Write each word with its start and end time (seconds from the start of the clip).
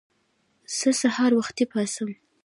زه 0.77 0.89
د 0.95 0.97
سهار 1.01 1.31
وختي 1.35 1.65
پاڅم. 1.71 2.09